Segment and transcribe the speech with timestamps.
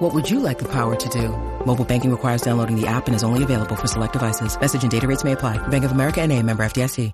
[0.00, 1.28] What would you like the power to do?
[1.66, 4.58] Mobile banking requires downloading the app and is only available for select devices.
[4.58, 5.58] Message and data rates may apply.
[5.68, 7.12] Bank of America and a member FDIC.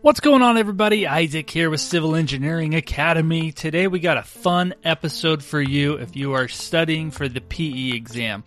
[0.00, 1.08] What's going on, everybody?
[1.08, 3.50] Isaac here with Civil Engineering Academy.
[3.50, 7.96] Today we got a fun episode for you if you are studying for the PE
[7.96, 8.44] exam.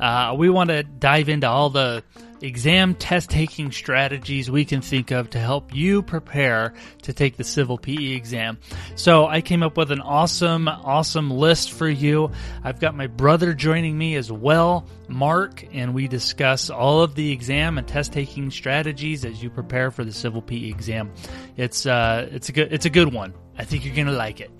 [0.00, 2.02] Uh, we want to dive into all the
[2.44, 7.44] exam test taking strategies we can think of to help you prepare to take the
[7.44, 8.58] civil PE exam.
[8.94, 12.30] So I came up with an awesome, awesome list for you.
[12.62, 17.32] I've got my brother joining me as well, Mark, and we discuss all of the
[17.32, 21.10] exam and test taking strategies as you prepare for the civil PE exam.
[21.56, 23.34] It's uh, it's a good it's a good one.
[23.56, 24.50] I think you're gonna like it.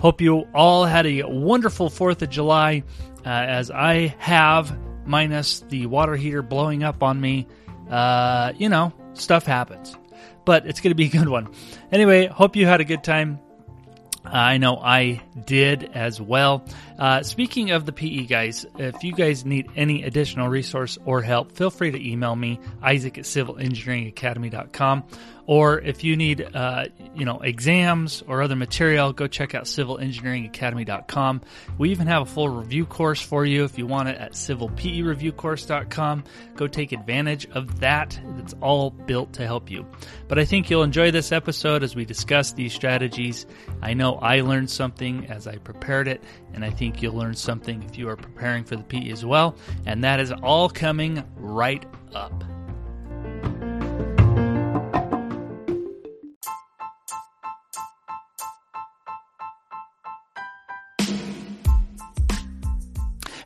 [0.00, 2.82] Hope you all had a wonderful Fourth of July,
[3.24, 4.74] uh, as I have
[5.10, 7.46] minus the water heater blowing up on me.
[7.90, 9.96] Uh, you know, stuff happens.
[10.46, 11.48] But it's going to be a good one.
[11.92, 13.40] Anyway, hope you had a good time.
[14.24, 16.64] I know I did as well.
[16.98, 21.52] Uh, speaking of the PE guys, if you guys need any additional resource or help,
[21.52, 25.04] feel free to email me, Isaac at civilengineeringacademy.com.
[25.50, 31.40] Or if you need, uh, you know, exams or other material, go check out civilengineeringacademy.com.
[31.76, 36.22] We even have a full review course for you if you want it at civilpereviewcourse.com.
[36.54, 38.16] Go take advantage of that.
[38.38, 39.84] It's all built to help you.
[40.28, 43.44] But I think you'll enjoy this episode as we discuss these strategies.
[43.82, 46.22] I know I learned something as I prepared it,
[46.54, 49.56] and I think you'll learn something if you are preparing for the PE as well.
[49.84, 51.84] And that is all coming right
[52.14, 52.44] up.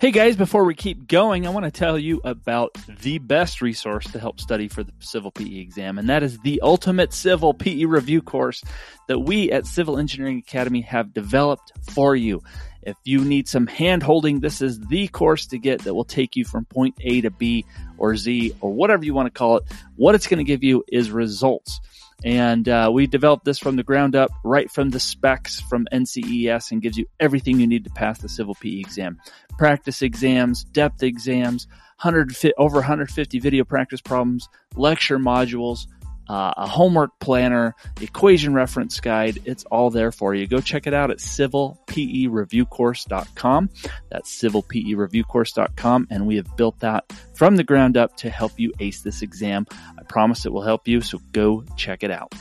[0.04, 4.04] Hey guys, before we keep going, I want to tell you about the best resource
[4.12, 7.86] to help study for the Civil PE exam, and that is the Ultimate Civil PE
[7.86, 8.62] Review course
[9.08, 12.42] that we at Civil Engineering Academy have developed for you.
[12.82, 16.36] If you need some hand holding, this is the course to get that will take
[16.36, 17.64] you from point A to B
[17.96, 19.64] or Z or whatever you want to call it.
[19.96, 21.80] What it's going to give you is results.
[22.24, 26.72] And uh, we developed this from the ground up, right from the specs from NCEES,
[26.72, 29.18] and gives you everything you need to pass the civil PE exam.
[29.58, 31.68] Practice exams, depth exams,
[32.02, 35.86] 100, over 150 video practice problems, lecture modules,
[36.28, 39.42] uh, a homework planner, equation reference guide.
[39.44, 40.46] It's all there for you.
[40.46, 43.70] Go check it out at civilpereviewcourse.com.
[44.10, 46.06] That's civilpereviewcourse.com.
[46.10, 49.66] And we have built that from the ground up to help you ace this exam.
[50.04, 51.00] I promise it will help you.
[51.00, 52.32] So go check it out.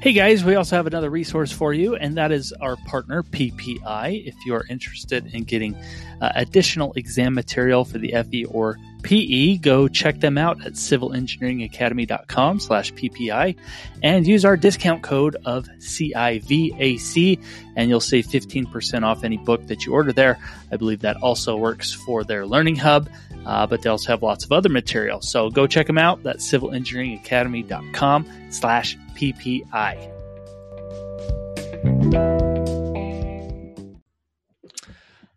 [0.00, 4.26] Hey guys, we also have another resource for you, and that is our partner PPI.
[4.26, 5.74] If you are interested in getting
[6.22, 12.60] uh, additional exam material for the FE or PE, go check them out at civilengineeringacademy.com
[12.60, 13.56] slash PPI
[14.02, 17.42] and use our discount code of CIVAC
[17.76, 20.38] and you'll save 15% off any book that you order there.
[20.70, 23.08] I believe that also works for their learning hub,
[23.46, 25.20] uh, but they also have lots of other material.
[25.20, 26.22] So go check them out.
[26.22, 30.16] That's civilengineeringacademy.com slash PPI.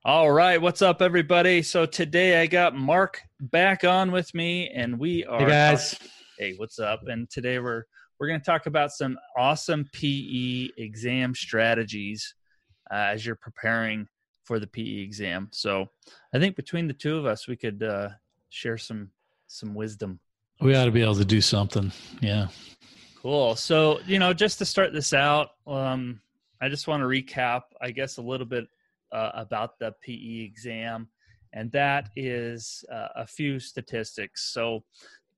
[0.05, 1.61] All right, what's up, everybody?
[1.61, 5.39] So today I got Mark back on with me, and we are.
[5.39, 5.97] Hey guys.
[6.37, 7.07] Hey, what's up?
[7.07, 7.83] And today we're
[8.19, 12.35] we're going to talk about some awesome PE exam strategies
[12.91, 14.05] uh, as you're preparing
[14.43, 15.47] for the PE exam.
[15.53, 15.87] So
[16.35, 18.09] I think between the two of us, we could uh,
[18.49, 19.09] share some
[19.47, 20.19] some wisdom.
[20.59, 21.93] We ought to be able to do something.
[22.19, 22.47] Yeah.
[23.21, 23.55] Cool.
[23.55, 26.19] So, you know, just to start this out, um,
[26.59, 28.67] I just want to recap, I guess, a little bit
[29.13, 31.07] uh, about the PE exam,
[31.53, 34.51] and that is uh, a few statistics.
[34.53, 34.83] So,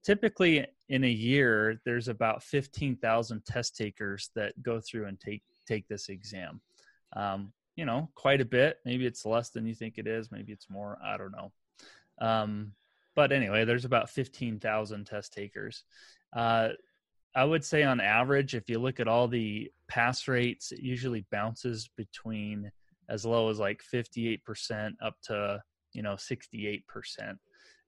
[0.04, 5.88] typically in a year, there's about 15,000 test takers that go through and take take
[5.88, 6.62] this exam.
[7.16, 8.80] Um, you know, quite a bit.
[8.86, 10.32] Maybe it's less than you think it is.
[10.32, 10.98] Maybe it's more.
[11.04, 11.52] I don't know.
[12.20, 12.72] Um,
[13.16, 15.84] but anyway, there's about 15,000 test takers.
[16.34, 16.70] Uh,
[17.36, 21.26] I would say on average, if you look at all the pass rates, it usually
[21.32, 22.72] bounces between
[23.10, 25.62] as low as like 58% up to,
[25.94, 26.82] you know, 68%.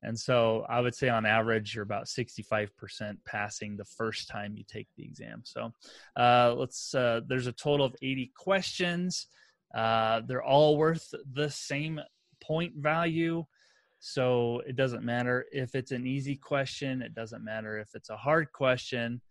[0.03, 2.69] And so I would say on average, you're about 65%
[3.25, 5.41] passing the first time you take the exam.
[5.43, 5.71] So
[6.15, 9.27] uh, let's, uh, there's a total of 80 questions.
[9.73, 11.99] Uh, they're all worth the same
[12.41, 13.43] point value.
[13.99, 18.17] So it doesn't matter if it's an easy question, it doesn't matter if it's a
[18.17, 19.21] hard question.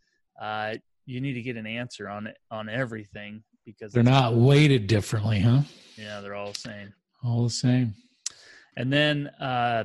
[0.40, 0.74] Uh,
[1.06, 5.40] you need to get an answer on it on everything because they're not weighted differently,
[5.40, 5.60] huh?
[5.98, 6.94] Yeah, they're all the same.
[7.22, 7.94] All the same.
[8.76, 9.84] And then, uh,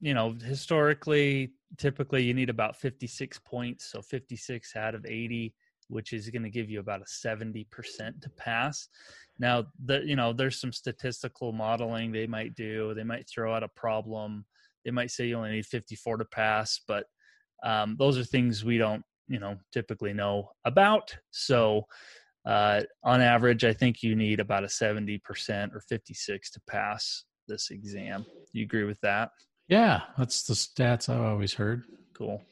[0.00, 3.90] you know, historically, typically you need about 56 points.
[3.90, 5.54] So 56 out of 80,
[5.88, 7.66] which is going to give you about a 70%
[8.22, 8.88] to pass.
[9.38, 12.94] Now, the, you know, there's some statistical modeling they might do.
[12.94, 14.44] They might throw out a problem.
[14.84, 17.06] They might say you only need 54 to pass, but
[17.64, 21.16] um, those are things we don't, you know, typically know about.
[21.30, 21.86] So,
[22.46, 25.20] uh, on average, I think you need about a 70%
[25.74, 28.24] or 56 to pass this exam.
[28.52, 29.30] You agree with that?
[29.68, 31.82] Yeah, that's the stats I've always heard.
[32.14, 32.42] Cool.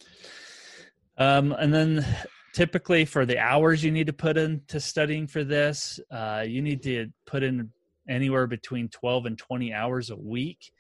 [1.17, 2.05] Um, and then
[2.53, 6.83] typically for the hours you need to put into studying for this, uh, you need
[6.83, 7.71] to put in
[8.09, 10.73] anywhere between 12 and 20 hours a week.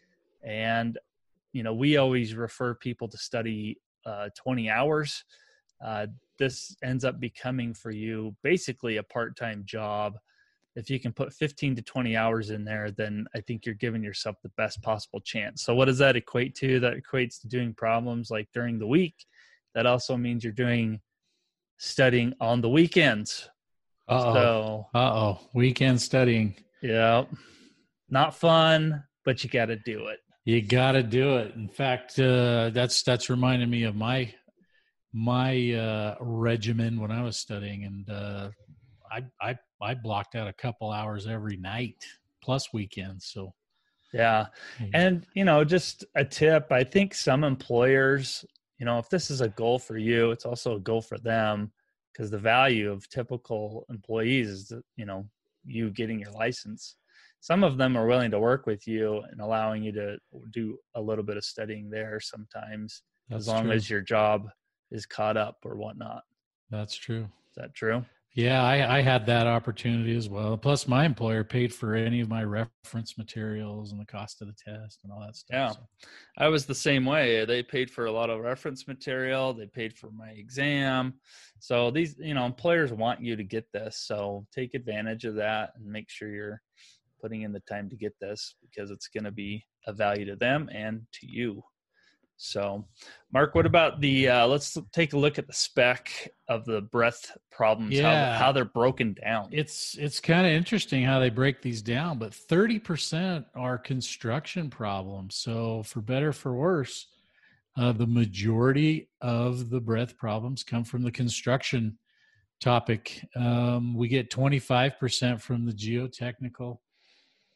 [0.42, 0.98] And,
[1.52, 5.24] you know, we always refer people to study uh, 20 hours.
[5.84, 6.06] Uh,
[6.38, 10.18] this ends up becoming for you basically a part-time job.
[10.76, 14.02] If you can put 15 to 20 hours in there then i think you're giving
[14.02, 15.62] yourself the best possible chance.
[15.62, 16.80] So what does that equate to?
[16.80, 19.14] That equates to doing problems like during the week.
[19.74, 21.00] That also means you're doing
[21.78, 23.48] studying on the weekends.
[24.08, 24.34] Uh-oh.
[24.34, 25.40] So, uh-oh.
[25.54, 26.56] Weekend studying.
[26.82, 27.24] Yeah
[28.10, 30.18] not fun but you got to do it.
[30.44, 31.54] You got to do it.
[31.54, 34.32] In fact uh, that's that's reminding me of my
[35.14, 38.50] my uh, regimen when I was studying, and uh,
[39.10, 42.04] I I I blocked out a couple hours every night
[42.42, 43.26] plus weekends.
[43.26, 43.54] So
[44.12, 44.46] yeah,
[44.92, 46.72] and you know, just a tip.
[46.72, 48.44] I think some employers,
[48.78, 51.70] you know, if this is a goal for you, it's also a goal for them
[52.12, 55.26] because the value of typical employees is, you know,
[55.64, 56.96] you getting your license.
[57.40, 60.16] Some of them are willing to work with you and allowing you to
[60.50, 63.72] do a little bit of studying there sometimes, That's as long true.
[63.72, 64.48] as your job
[64.90, 66.22] is caught up or whatnot.
[66.70, 67.22] That's true.
[67.22, 68.04] Is that true?
[68.34, 70.56] Yeah, I, I had that opportunity as well.
[70.56, 74.54] Plus, my employer paid for any of my reference materials and the cost of the
[74.54, 75.54] test and all that stuff.
[75.54, 76.08] Yeah, so.
[76.38, 77.44] I was the same way.
[77.44, 79.54] They paid for a lot of reference material.
[79.54, 81.14] They paid for my exam.
[81.60, 83.98] So these, you know, employers want you to get this.
[83.98, 86.60] So take advantage of that and make sure you're
[87.22, 90.34] putting in the time to get this because it's going to be a value to
[90.34, 91.62] them and to you.
[92.36, 92.84] So,
[93.32, 94.28] Mark, what about the?
[94.28, 96.10] Uh, let's take a look at the spec
[96.48, 97.94] of the breadth problems.
[97.94, 98.32] Yeah.
[98.32, 99.48] How, how they're broken down.
[99.52, 102.18] It's it's kind of interesting how they break these down.
[102.18, 105.36] But thirty percent are construction problems.
[105.36, 107.06] So, for better for worse,
[107.76, 111.98] uh, the majority of the breadth problems come from the construction
[112.60, 113.24] topic.
[113.36, 116.78] Um, we get twenty five percent from the geotechnical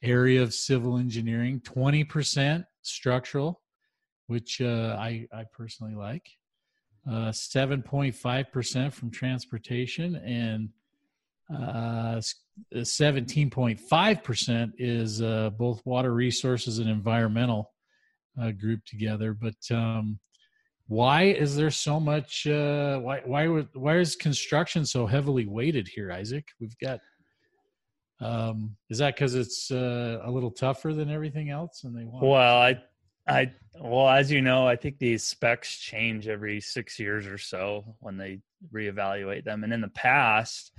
[0.03, 3.61] area of civil engineering, twenty percent structural
[4.29, 6.29] which uh, I, I personally like.
[7.09, 10.69] Uh, 7.5% from transportation and
[11.51, 12.21] uh,
[12.75, 17.73] 17.5% uh, is uh, both water resources and environmental
[18.41, 19.33] uh, grouped together.
[19.33, 20.19] But um,
[20.87, 22.47] why is there so much?
[22.47, 26.47] Uh, why why why is construction so heavily weighted here, Isaac?
[26.61, 27.01] We've got.
[28.21, 32.25] Um, is that because it's uh, a little tougher than everything else, and they want?
[32.25, 32.79] Well, I
[33.29, 37.85] I well, as you know, I think these specs change every six years or so
[38.01, 38.41] when they
[38.73, 39.63] reevaluate them.
[39.63, 40.73] And in the past,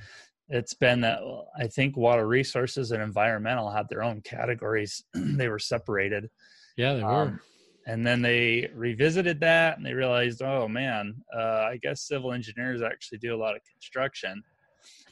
[0.49, 1.19] it's been that
[1.57, 5.03] I think water resources and environmental had their own categories.
[5.13, 6.29] they were separated.
[6.75, 7.09] Yeah, they were.
[7.09, 7.39] Um,
[7.87, 12.81] and then they revisited that and they realized, oh man, uh, I guess civil engineers
[12.81, 14.43] actually do a lot of construction.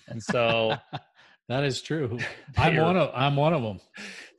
[0.08, 0.76] And so
[1.50, 2.18] that is true.
[2.58, 3.80] I'm one of I'm one of them.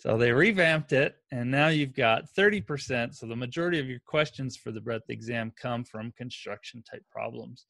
[0.01, 3.15] So they revamped it, and now you've got 30%.
[3.17, 7.67] So the majority of your questions for the breadth exam come from construction type problems.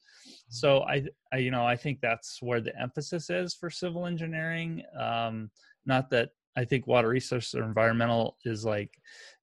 [0.47, 4.83] So I, I you know, I think that's where the emphasis is for civil engineering.
[4.99, 5.49] Um,
[5.87, 8.91] not that I think water resources or environmental is like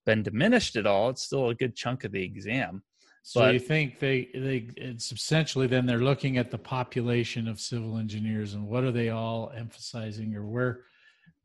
[0.05, 1.11] been diminished at all.
[1.11, 2.83] It's still a good chunk of the exam.
[3.29, 7.59] So but, you think they they it's essentially then they're looking at the population of
[7.59, 10.83] civil engineers and what are they all emphasizing or where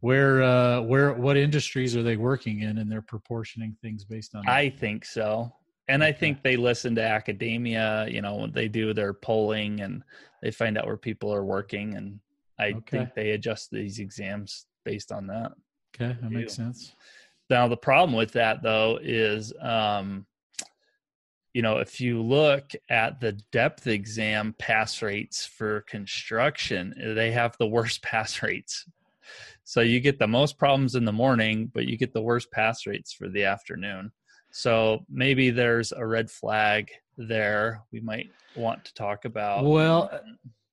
[0.02, 4.44] where uh where what industries are they working in and they're proportioning things based on
[4.46, 4.52] that?
[4.52, 5.52] i think so.
[5.88, 10.04] And i think they listen to academia you know when they do their polling and
[10.44, 12.20] they find out where people are working and
[12.60, 12.98] i okay.
[13.00, 15.52] think they adjust these exams based on that.
[15.96, 16.94] Okay that makes sense.
[17.50, 20.28] Now the problem with that though is um
[21.54, 27.58] you know, if you look at the depth exam pass rates for construction, they have
[27.58, 28.86] the worst pass rates.
[29.64, 32.86] So you get the most problems in the morning, but you get the worst pass
[32.86, 34.12] rates for the afternoon.
[34.52, 39.64] So maybe there's a red flag there we might want to talk about.
[39.64, 40.10] Well,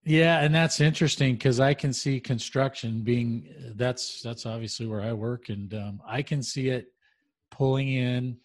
[0.05, 5.13] yeah, and that's interesting because I can see construction being that's that's obviously where I
[5.13, 6.87] work, and um, I can see it
[7.51, 8.39] pulling in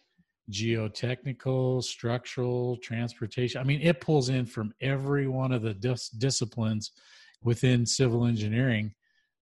[0.52, 3.62] geotechnical, structural, transportation.
[3.62, 6.92] I mean, it pulls in from every one of the dis- disciplines
[7.44, 8.94] within civil engineering.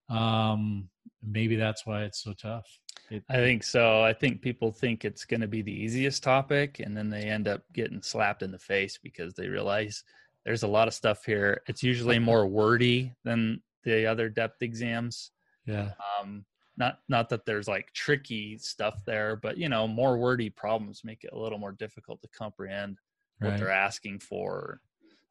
[0.10, 0.90] Um,
[1.24, 2.66] maybe that's why it's so tough.
[3.10, 4.02] It, I think so.
[4.02, 7.48] I think people think it's going to be the easiest topic, and then they end
[7.48, 10.04] up getting slapped in the face because they realize
[10.46, 11.62] there's a lot of stuff here.
[11.68, 15.32] It's usually more wordy than the other depth exams.
[15.66, 15.92] Yeah.
[16.22, 16.46] Um,
[16.78, 21.24] not not that there's like tricky stuff there, but you know, more wordy problems make
[21.24, 22.98] it a little more difficult to comprehend
[23.40, 24.80] what they're asking for,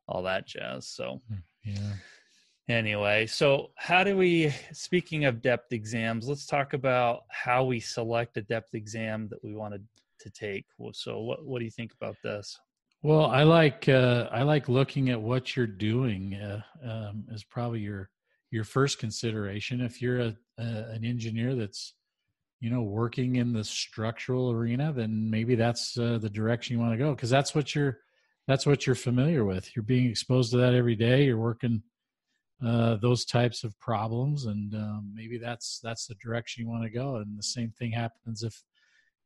[0.08, 0.88] all that jazz.
[0.88, 1.22] So
[1.64, 1.94] Yeah.
[2.68, 8.36] anyway, so how do we speaking of depth exams, let's talk about how we select
[8.36, 9.86] a depth exam that we wanted
[10.20, 10.66] to take.
[10.92, 12.58] So what what do you think about this?
[13.02, 17.80] Well, I like uh, I like looking at what you're doing uh, um, is probably
[17.80, 18.10] your
[18.50, 19.80] your first consideration.
[19.80, 21.94] If you're a, a an engineer that's
[22.60, 26.92] you know working in the structural arena, then maybe that's uh, the direction you want
[26.92, 27.98] to go because that's what you're
[28.46, 29.74] that's what you're familiar with.
[29.74, 31.24] You're being exposed to that every day.
[31.24, 31.82] You're working
[32.64, 36.90] uh, those types of problems, and um, maybe that's that's the direction you want to
[36.90, 37.16] go.
[37.16, 38.62] And the same thing happens if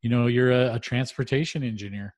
[0.02, 2.14] you know you're a, a transportation engineer.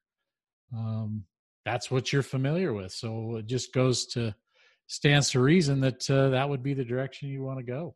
[0.77, 1.25] Um,
[1.65, 2.93] that's what you're familiar with.
[2.93, 4.35] So it just goes to
[4.87, 7.95] stands to reason that uh, that would be the direction you want to go.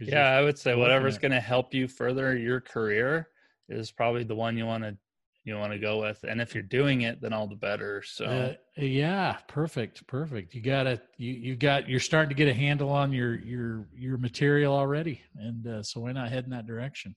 [0.00, 3.28] Yeah, I would say whatever's going to help you further your career
[3.68, 4.96] is probably the one you want to
[5.44, 6.24] you want to go with.
[6.28, 8.02] And if you're doing it, then all the better.
[8.02, 10.54] So Uh, yeah, perfect, perfect.
[10.54, 11.02] You got it.
[11.16, 11.88] You you got.
[11.88, 16.00] You're starting to get a handle on your your your material already, and uh, so
[16.00, 17.16] why not head in that direction?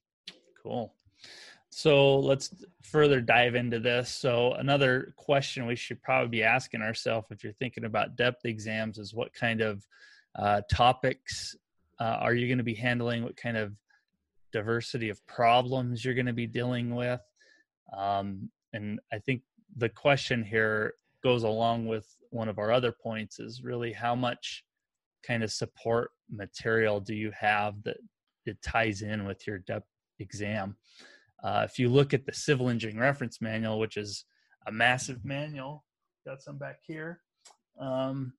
[0.64, 0.94] cool.
[1.72, 4.10] So let's further dive into this.
[4.10, 8.98] So another question we should probably be asking ourselves if you're thinking about depth exams
[8.98, 9.88] is what kind of
[10.38, 11.56] uh, topics
[12.00, 13.24] uh, are you going to be handling?
[13.24, 13.74] What kind of
[14.52, 17.22] diversity of problems you're going to be dealing with?
[17.96, 19.42] Um, and I think
[19.78, 24.66] the question here goes along with one of our other points is really how much
[25.24, 27.98] kind of support material do you have that
[28.46, 29.88] it ties in with your depth
[30.20, 30.76] exam.
[31.44, 34.26] Uh, if you look at the civil engineering reference manual, which is
[34.68, 35.84] a massive manual,
[36.26, 37.22] got some back here.
[37.80, 38.34] Um,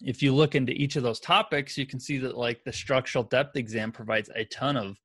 [0.00, 3.24] if you look into each of those topics, you can see that like the structural
[3.24, 4.96] depth exam provides a ton of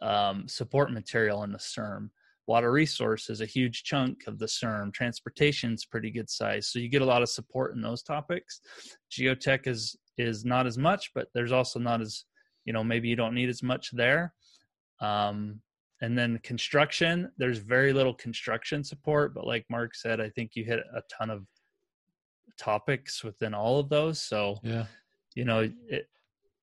[0.00, 2.10] um, support material in the CERM.
[2.46, 4.92] Water resource is a huge chunk of the CERM.
[4.94, 8.60] Transportation's pretty good size, so you get a lot of support in those topics.
[9.10, 12.24] Geotech is is not as much, but there's also not as
[12.64, 14.32] you know maybe you don't need as much there.
[15.00, 15.60] Um,
[16.00, 20.64] and then construction, there's very little construction support, but like Mark said, I think you
[20.64, 21.44] hit a ton of
[22.58, 24.20] topics within all of those.
[24.22, 24.86] So Yeah,
[25.34, 26.08] you know it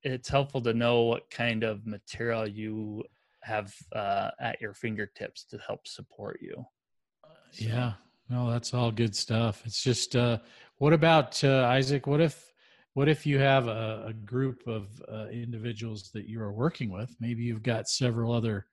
[0.02, 3.02] it's helpful to know what kind of material you
[3.42, 6.64] have uh, at your fingertips to help support you
[7.52, 7.92] So- yeah.
[8.28, 9.62] No, that's all good stuff.
[9.64, 10.38] It's just, uh,
[10.78, 12.08] what about uh, Isaac?
[12.08, 12.52] What if,
[12.94, 17.14] what if you have a, a group of uh, individuals that you are working with?
[17.20, 18.66] Maybe you've got several other,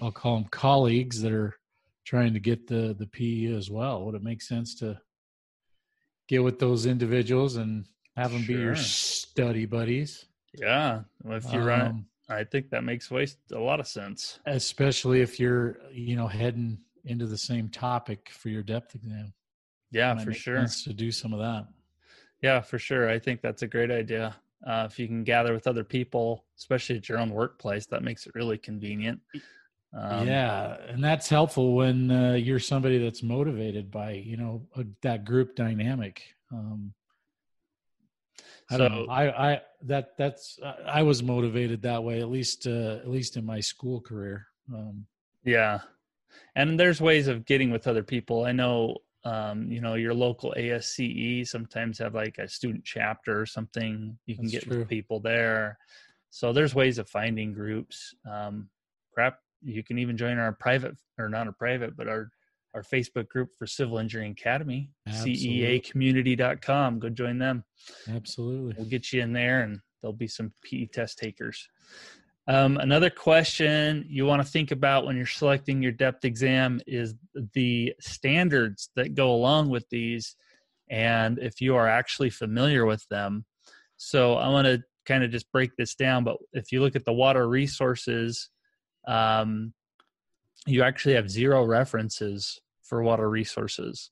[0.00, 1.54] I'll call them colleagues that are
[2.04, 4.04] trying to get the the PE as well.
[4.04, 5.00] Would it make sense to
[6.28, 7.86] get with those individuals and
[8.16, 10.26] have them be your study buddies?
[10.56, 14.38] yeah if you run it Um, i think that makes waste a lot of sense
[14.46, 19.32] especially if you're, you know, heading into the same topic for your depth exam.
[19.90, 21.66] yeah for sure to do some of that.
[22.40, 23.08] Yeah, for sure.
[23.10, 24.36] I think that's a great idea.
[24.66, 28.26] Uh, if you can gather with other people, especially at your own workplace, that makes
[28.26, 29.18] it really convenient.
[29.96, 34.84] Um, yeah, and that's helpful when uh, you're somebody that's motivated by you know a,
[35.02, 36.22] that group dynamic.
[36.52, 36.92] Um,
[38.70, 39.04] I don't know.
[39.06, 43.36] So- I, I that that's I was motivated that way at least uh, at least
[43.36, 44.46] in my school career.
[44.72, 45.06] Um,
[45.44, 45.80] Yeah.
[46.56, 48.44] And there's ways of getting with other people.
[48.44, 53.46] I know, um, you know, your local ASCE sometimes have like a student chapter or
[53.46, 54.16] something.
[54.26, 54.78] You can get true.
[54.78, 55.78] with people there.
[56.30, 58.14] So there's ways of finding groups.
[58.28, 58.68] Um,
[59.12, 62.30] crap, you can even join our private or not a private, but our
[62.74, 65.80] our Facebook group for Civil Engineering Academy, Absolutely.
[65.80, 66.98] ceacommunity.com.
[66.98, 67.62] Go join them.
[68.08, 68.74] absolutely.
[68.76, 71.68] we'll get you in there and there'll be some PE test takers.
[72.46, 77.14] Um, another question you want to think about when you're selecting your depth exam is
[77.54, 80.36] the standards that go along with these
[80.90, 83.46] and if you are actually familiar with them.
[83.96, 87.04] So I want to kind of just break this down, but if you look at
[87.04, 88.50] the water resources,
[89.06, 89.72] um,
[90.66, 94.10] you actually have zero references for water resources.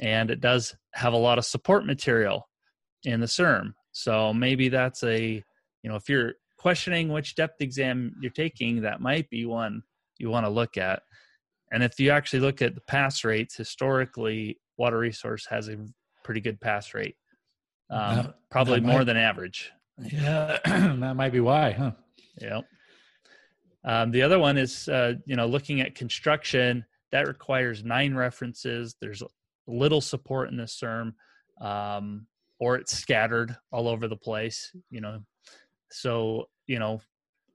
[0.00, 2.48] And it does have a lot of support material
[3.04, 3.74] in the CERM.
[3.92, 5.42] So maybe that's a,
[5.82, 9.82] you know, if you're questioning which depth exam you're taking, that might be one
[10.18, 11.02] you want to look at.
[11.72, 15.76] And if you actually look at the pass rates, historically, water resource has a
[16.22, 17.16] pretty good pass rate,
[17.90, 19.72] um, that, probably that more might, than average.
[19.98, 21.92] Yeah, that might be why, huh?
[22.40, 22.60] Yeah.
[23.84, 28.96] Um, the other one is, uh, you know, looking at construction that requires nine references.
[29.00, 29.22] There's
[29.66, 31.14] little support in this CERM,
[31.60, 32.26] um,
[32.58, 34.72] or it's scattered all over the place.
[34.90, 35.20] You know,
[35.92, 37.00] so you know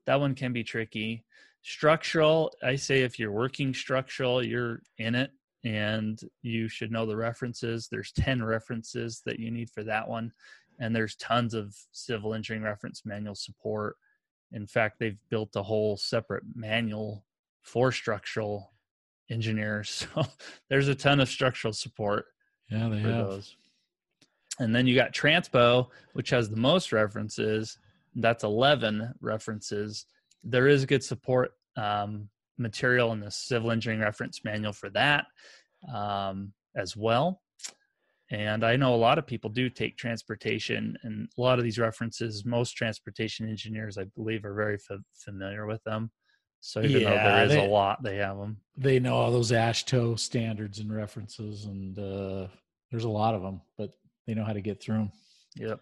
[0.05, 1.25] that one can be tricky
[1.63, 5.31] structural i say if you're working structural you're in it
[5.63, 10.31] and you should know the references there's 10 references that you need for that one
[10.79, 13.97] and there's tons of civil engineering reference manual support
[14.51, 17.25] in fact they've built a whole separate manual
[17.61, 18.71] for structural
[19.29, 20.25] engineers so
[20.69, 22.25] there's a ton of structural support
[22.69, 23.55] yeah they have those
[24.59, 27.77] and then you got transpo which has the most references
[28.17, 30.05] that's 11 references.
[30.43, 35.25] There is good support um, material in the civil engineering reference manual for that
[35.93, 37.41] um, as well.
[38.29, 41.79] And I know a lot of people do take transportation, and a lot of these
[41.79, 46.11] references, most transportation engineers, I believe, are very f- familiar with them.
[46.59, 48.57] So even yeah, though there is they, a lot, they have them.
[48.75, 52.47] They know all those AASHTO standards and references, and uh,
[52.91, 53.91] there's a lot of them, but
[54.25, 55.11] they know how to get through them.
[55.55, 55.79] Yep.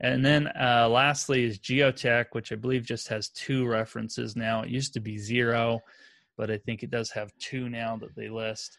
[0.00, 4.62] And then uh, lastly is Geotech, which I believe just has two references now.
[4.62, 5.80] It used to be zero,
[6.36, 8.78] but I think it does have two now that they list.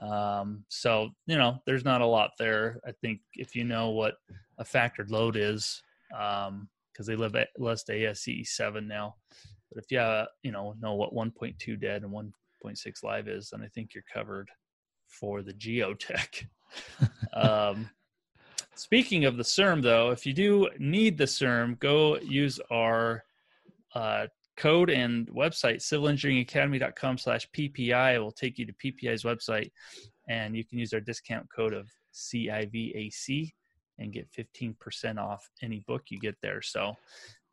[0.00, 2.80] Um, so, you know, there's not a lot there.
[2.86, 4.14] I think if you know what
[4.58, 9.16] a factored load is, because um, they live at list ASCE 7 now.
[9.72, 13.62] But if you, uh, you know, know what 1.2 dead and 1.6 live is, then
[13.62, 14.48] I think you're covered
[15.06, 16.46] for the geotech.
[17.34, 17.90] um,
[18.78, 23.24] Speaking of the CERM, though, if you do need the CERM, go use our
[23.92, 28.20] uh, code and website, civilengineeringacademy.com slash PPI.
[28.20, 29.70] Will take you to PPI's website,
[30.28, 33.52] and you can use our discount code of CIVAC
[33.98, 36.60] and get 15% off any book you get there.
[36.62, 36.96] So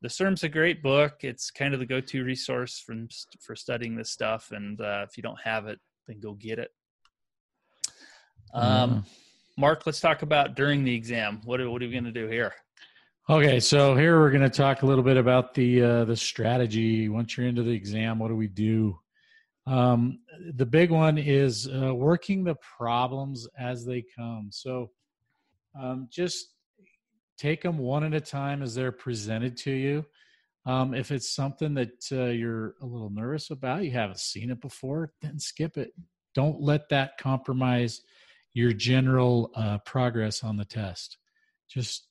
[0.01, 1.19] the CERM's a great book.
[1.21, 2.95] It's kind of the go-to resource for,
[3.39, 4.51] for studying this stuff.
[4.51, 6.71] And uh, if you don't have it, then go get it.
[8.53, 9.03] Um, mm.
[9.57, 11.41] Mark, let's talk about during the exam.
[11.45, 12.53] What are, what are we going to do here?
[13.27, 17.09] Okay, so here we're going to talk a little bit about the uh, the strategy.
[17.09, 18.99] Once you're into the exam, what do we do?
[19.65, 20.19] Um,
[20.53, 24.49] the big one is uh, working the problems as they come.
[24.51, 24.91] So
[25.75, 26.53] um, just
[27.35, 30.05] take them one at a time as they're presented to you.
[30.67, 34.61] Um, if it's something that uh, you're a little nervous about, you haven't seen it
[34.61, 35.93] before, then skip it.
[36.35, 38.01] Don't let that compromise
[38.53, 41.17] your general uh, progress on the test.
[41.67, 42.07] Just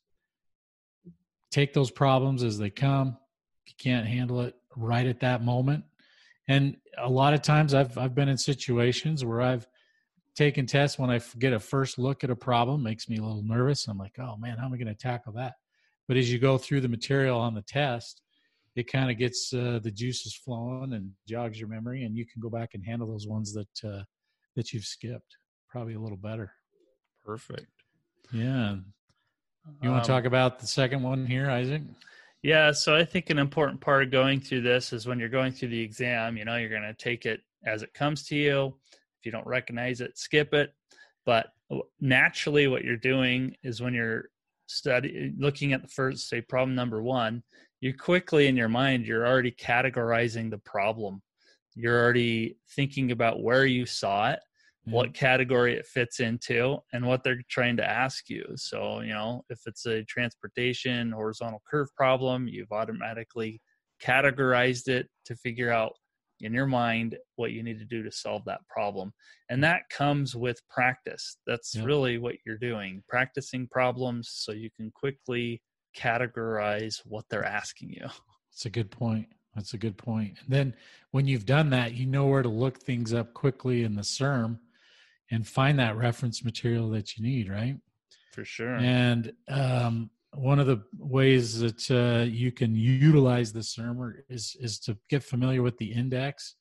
[1.54, 3.16] take those problems as they come.
[3.64, 5.84] If you can't handle it right at that moment,
[6.48, 9.66] and a lot of times I've I've been in situations where I've
[10.34, 13.44] taken tests when I get a first look at a problem makes me a little
[13.44, 13.86] nervous.
[13.86, 15.54] I'm like, oh man, how am I going to tackle that?
[16.08, 18.20] But as you go through the material on the test,
[18.74, 22.42] it kind of gets uh, the juices flowing and jogs your memory, and you can
[22.42, 24.02] go back and handle those ones that uh,
[24.56, 25.36] that you've skipped
[25.68, 26.52] probably a little better.
[27.24, 27.70] Perfect.
[28.32, 28.76] Yeah.
[29.82, 31.82] You want to um, talk about the second one here, Isaac?
[32.42, 35.52] Yeah, so I think an important part of going through this is when you're going
[35.52, 38.74] through the exam, you know, you're going to take it as it comes to you.
[38.92, 40.74] If you don't recognize it, skip it.
[41.24, 41.46] But
[42.00, 44.28] naturally, what you're doing is when you're
[44.66, 47.42] study looking at the first, say, problem number one,
[47.80, 51.22] you quickly in your mind, you're already categorizing the problem.
[51.74, 54.40] You're already thinking about where you saw it
[54.86, 58.44] what category it fits into and what they're trying to ask you.
[58.56, 63.60] So, you know, if it's a transportation horizontal curve problem, you've automatically
[64.02, 65.92] categorized it to figure out
[66.40, 69.12] in your mind what you need to do to solve that problem.
[69.48, 71.38] And that comes with practice.
[71.46, 75.62] That's really what you're doing, practicing problems so you can quickly
[75.96, 78.02] categorize what they're asking you.
[78.50, 79.28] That's a good point.
[79.54, 80.36] That's a good point.
[80.44, 80.74] And then
[81.12, 84.58] when you've done that, you know where to look things up quickly in the CERM
[85.30, 87.76] and find that reference material that you need, right?
[88.32, 88.76] For sure.
[88.76, 94.78] And um, one of the ways that uh, you can utilize the CERM is is
[94.80, 96.56] to get familiar with the index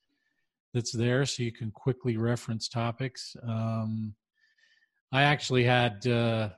[0.72, 3.36] that's there, so you can quickly reference topics.
[3.46, 4.14] Um,
[5.12, 6.50] I actually had uh,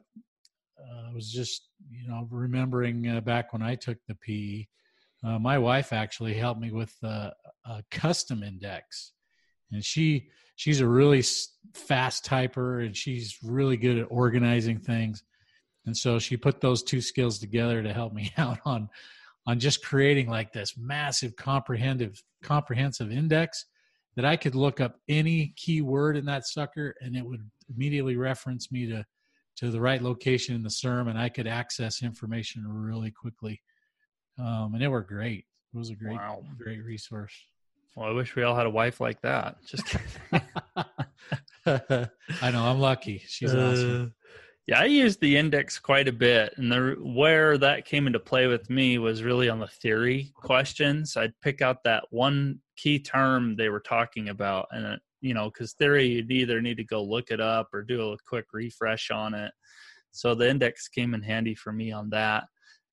[0.78, 4.66] I was just you know remembering uh, back when I took the PE.
[5.24, 7.30] Uh, my wife actually helped me with uh,
[7.64, 9.12] a custom index,
[9.72, 11.22] and she she's a really
[11.74, 15.22] fast typer and she's really good at organizing things
[15.86, 18.88] and so she put those two skills together to help me out on
[19.46, 23.66] on just creating like this massive comprehensive comprehensive index
[24.16, 28.72] that I could look up any keyword in that sucker and it would immediately reference
[28.72, 29.04] me to
[29.56, 33.62] to the right location in the CERM and I could access information really quickly.
[34.38, 35.46] Um, and it worked great.
[35.72, 36.44] It was a great, wow.
[36.58, 37.32] great resource.
[37.96, 39.56] Well, I wish we all had a wife like that.
[39.64, 39.96] Just
[41.66, 43.22] I know I'm lucky.
[43.26, 44.14] She's uh, awesome.
[44.66, 48.48] Yeah, I used the index quite a bit, and the where that came into play
[48.48, 51.16] with me was really on the theory questions.
[51.16, 55.46] I'd pick out that one key term they were talking about, and it, you know,
[55.46, 59.10] because theory you'd either need to go look it up or do a quick refresh
[59.10, 59.52] on it.
[60.10, 62.44] So the index came in handy for me on that.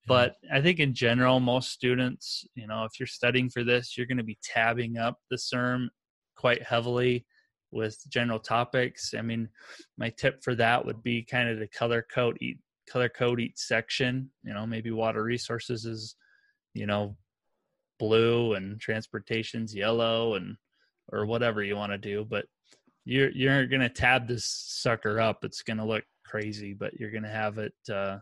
[0.05, 4.07] But I think in general, most students, you know, if you're studying for this, you're
[4.07, 5.87] going to be tabbing up the CERM
[6.35, 7.25] quite heavily
[7.71, 9.13] with general topics.
[9.17, 9.49] I mean,
[9.97, 12.57] my tip for that would be kind of to color code each
[12.89, 14.29] color code each section.
[14.43, 16.15] You know, maybe water resources is,
[16.73, 17.15] you know,
[17.97, 20.57] blue and transportation's yellow and
[21.11, 22.25] or whatever you want to do.
[22.29, 22.45] But
[23.05, 25.43] you're you're gonna tab this sucker up.
[25.43, 27.73] It's gonna look crazy, but you're gonna have it.
[27.91, 28.17] Uh,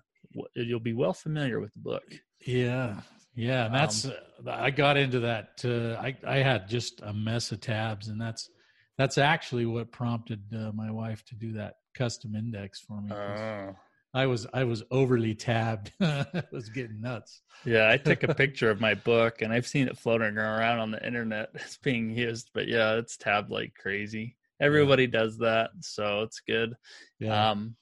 [0.55, 2.03] you'll be well familiar with the book.
[2.45, 3.01] Yeah,
[3.35, 4.13] yeah, and that's um,
[4.45, 5.61] uh, I got into that.
[5.63, 8.49] Uh, I I had just a mess of tabs, and that's
[8.97, 13.11] that's actually what prompted uh, my wife to do that custom index for me.
[13.11, 13.73] Uh,
[14.13, 15.91] I was I was overly tabbed.
[15.99, 17.41] it was getting nuts.
[17.63, 20.91] Yeah, I took a picture of my book, and I've seen it floating around on
[20.91, 21.49] the internet.
[21.55, 24.35] It's being used, but yeah, it's tabbed like crazy.
[24.59, 26.75] Everybody does that, so it's good.
[27.19, 27.51] Yeah.
[27.51, 27.75] Um,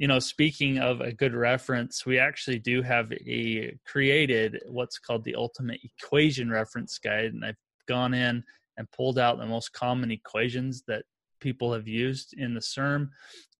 [0.00, 5.24] you know, speaking of a good reference, we actually do have a created what's called
[5.24, 8.42] the ultimate equation reference guide, and I've gone in
[8.78, 11.04] and pulled out the most common equations that
[11.38, 13.10] people have used in the CERM,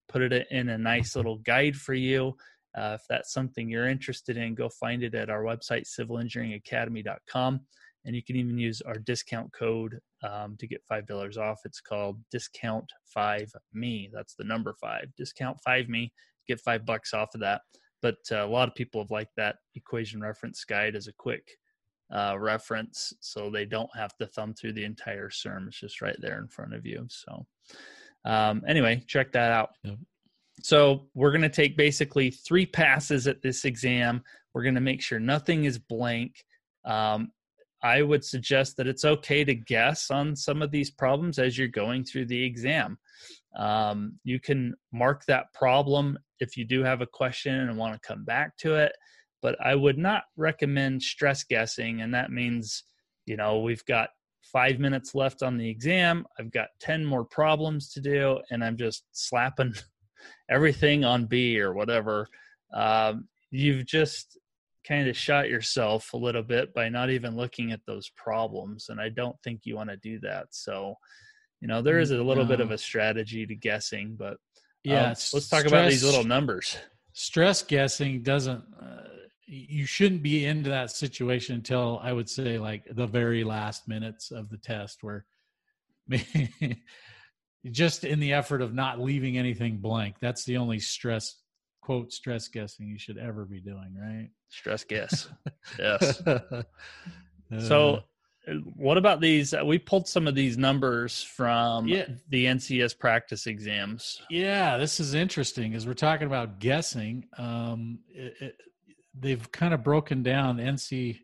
[0.09, 2.35] put it in a nice little guide for you.
[2.74, 7.61] Uh, if that's something you're interested in, go find it at our website, civilengineeringacademy.com.
[8.07, 11.61] And you can even use our discount code um, to get $5 off.
[11.66, 14.09] It's called Discount 5 Me.
[14.11, 15.09] That's the number five.
[15.18, 16.11] Discount 5 Me.
[16.51, 17.63] Get five bucks off of that.
[18.03, 21.47] But uh, a lot of people have liked that equation reference guide as a quick
[22.13, 25.69] uh, reference so they don't have to thumb through the entire CERM.
[25.69, 27.07] It's just right there in front of you.
[27.09, 27.47] So,
[28.25, 29.71] um, anyway, check that out.
[29.85, 29.99] Yep.
[30.63, 34.23] So, we're going to take basically three passes at this exam.
[34.55, 36.45] We're going to make sure nothing is blank.
[36.85, 37.31] Um,
[37.83, 41.69] I would suggest that it's okay to guess on some of these problems as you're
[41.69, 42.99] going through the exam.
[43.57, 48.09] Um, you can mark that problem if you do have a question and want to
[48.09, 48.92] come back to it
[49.42, 52.03] but I would not recommend stress guessing.
[52.03, 52.85] And that means,
[53.26, 54.11] you know, we've got
[54.42, 56.26] five minutes left on the exam.
[56.38, 59.74] I've got 10 more problems to do, and I'm just slapping
[60.50, 62.29] everything on B or whatever.
[62.74, 64.38] Um, you've just
[64.87, 68.87] kind of shot yourself a little bit by not even looking at those problems.
[68.88, 70.46] And I don't think you want to do that.
[70.50, 70.94] So,
[71.61, 72.48] you know, there is a little no.
[72.48, 74.38] bit of a strategy to guessing, but
[74.85, 76.77] yeah, um, let's talk stress, about these little numbers.
[77.12, 78.64] Stress guessing doesn't.
[78.81, 79.03] Uh,
[79.47, 84.31] you shouldn't be into that situation until I would say like the very last minutes
[84.31, 85.27] of the test where
[87.71, 90.16] just in the effort of not leaving anything blank.
[90.21, 91.37] That's the only stress
[91.81, 94.31] quote stress guessing you should ever be doing, right?
[94.49, 95.29] Stress guess.
[95.79, 96.23] yes.
[97.59, 98.01] so uh,
[98.77, 102.07] what about these we pulled some of these numbers from yeah.
[102.29, 108.35] the NCEES practice exams yeah this is interesting as we're talking about guessing um, it,
[108.41, 108.57] it,
[109.19, 111.17] they've kind of broken down NCEES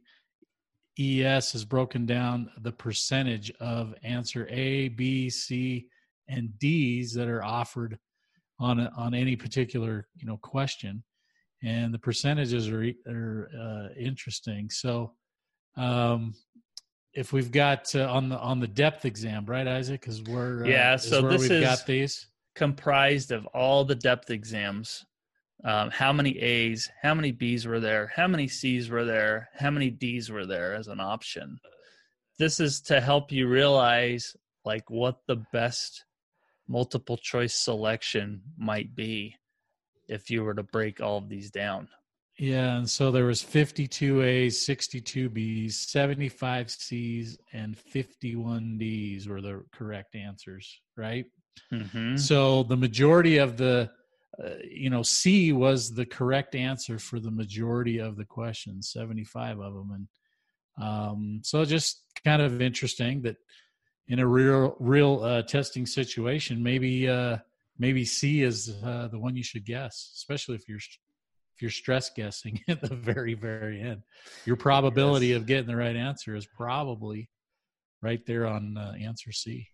[0.98, 5.88] has broken down the percentage of answer A, B, C,
[6.28, 7.98] and D's that are offered
[8.58, 11.02] on a, on any particular you know question,
[11.62, 14.70] and the percentages are are uh, interesting.
[14.70, 15.12] So,
[15.76, 16.34] um,
[17.16, 20.00] if we've got uh, on the on the depth exam, right, Isaac?
[20.00, 24.30] Because we're uh, yeah, so this we've is got these comprised of all the depth
[24.30, 25.04] exams
[25.64, 29.70] um, how many A's, how many B's were there, how many C's were there, how
[29.70, 31.58] many D's were there as an option.
[32.38, 36.04] This is to help you realize like what the best
[36.68, 39.34] multiple choice selection might be
[40.08, 41.88] if you were to break all of these down.
[42.38, 49.40] Yeah, and so there was 52 A's, 62 B's, 75 C's, and 51 D's were
[49.40, 51.24] the correct answers, right?
[51.72, 52.16] Mm-hmm.
[52.16, 53.90] So the majority of the,
[54.42, 59.58] uh, you know, C was the correct answer for the majority of the questions, 75
[59.58, 60.08] of them, and
[60.78, 63.36] um, so just kind of interesting that
[64.08, 67.38] in a real real uh, testing situation, maybe uh,
[67.78, 70.78] maybe C is uh, the one you should guess, especially if you're
[71.56, 74.02] if you're stress guessing at the very very end.
[74.44, 75.38] Your probability Yes.
[75.38, 77.30] of getting the right answer is probably
[78.02, 79.66] right there on uh, answer C.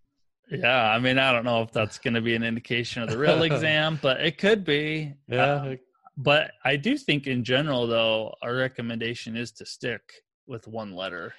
[0.51, 3.19] Yeah, I mean, I don't know if that's going to be an indication of the
[3.19, 5.15] real exam, but it could be.
[5.31, 5.75] Uh,
[6.17, 10.03] but I do think, in general, though, our recommendation is to stick
[10.47, 11.33] with one letter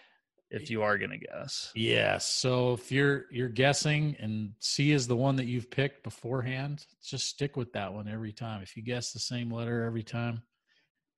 [0.53, 1.71] if you are going to guess.
[1.75, 2.25] Yes.
[2.25, 7.27] So if you're you're guessing and C is the one that you've picked beforehand, just
[7.27, 8.61] stick with that one every time.
[8.61, 10.43] If you guess the same letter every time,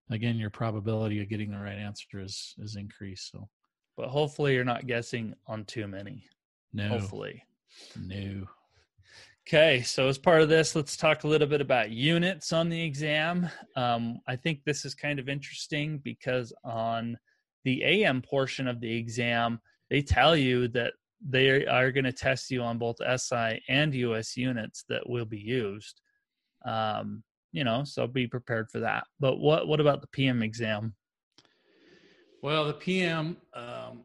[0.09, 3.31] again, your probability of getting the right answer is is increased.
[3.31, 3.49] So
[3.97, 6.23] But hopefully, you're not guessing on too many.
[6.73, 7.43] no, Hopefully.
[7.99, 8.45] no.
[9.47, 12.81] Okay, so as part of this, let's talk a little bit about units on the
[12.81, 13.47] exam.
[13.75, 17.15] Um, I think this is kind of interesting because on
[17.65, 20.93] the AM portion of the exam, they tell you that
[21.27, 25.39] they are going to test you on both SI and US units that will be
[25.39, 25.99] used.
[26.63, 29.05] Um, you know, so be prepared for that.
[29.19, 30.93] But what what about the PM exam?
[32.41, 34.03] Well, the PM um,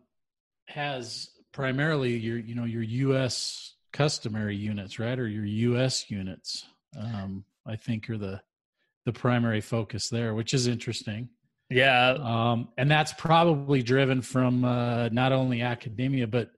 [0.66, 3.74] has primarily your you know your U.S.
[3.92, 6.10] customary units, right, or your U.S.
[6.10, 6.64] units.
[6.98, 8.40] Um, I think are the
[9.04, 11.28] the primary focus there, which is interesting.
[11.70, 16.50] Yeah, um, and that's probably driven from uh, not only academia but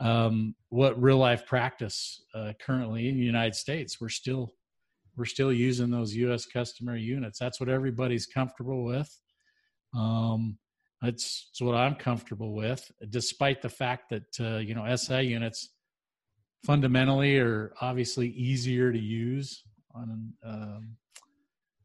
[0.00, 4.00] um, what real life practice uh, currently in the United States.
[4.00, 4.52] We're still
[5.16, 6.46] we're still using those U.S.
[6.46, 7.38] customary units.
[7.38, 9.10] That's what everybody's comfortable with.
[9.94, 10.56] Um,
[11.02, 15.68] that's, that's what I'm comfortable with, despite the fact that uh, you know SI units
[16.64, 19.62] fundamentally are obviously easier to use
[19.94, 20.96] on um,